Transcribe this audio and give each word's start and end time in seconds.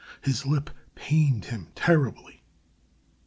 His 0.21 0.47
lip 0.47 0.71
pained 0.95 1.45
him 1.45 1.67
terribly. 1.75 2.41